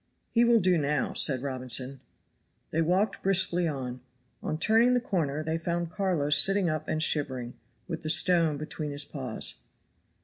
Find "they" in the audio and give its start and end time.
2.71-2.81, 5.43-5.59